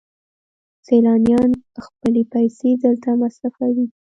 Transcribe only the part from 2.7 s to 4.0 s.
دلته مصرفوي.